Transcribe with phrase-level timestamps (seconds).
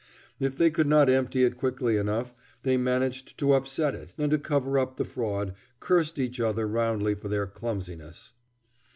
[0.39, 4.39] If they could not empty it quickly enough, they managed to upset it, and, to
[4.39, 8.33] cover up the fraud, cursed each other roundly for their clumsiness.